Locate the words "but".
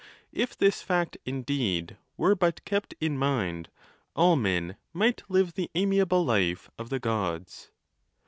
2.33-2.65